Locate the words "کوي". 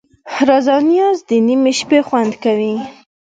2.43-2.75